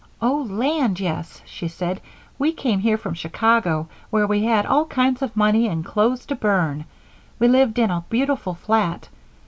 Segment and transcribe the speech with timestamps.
[0.19, 2.01] "Oh, land, yes," she said,
[2.39, 6.35] "we came here from Chicago where we had all kinds of money, and clothes to
[6.35, 6.85] burn
[7.37, 9.09] we lived in a beautiful flat.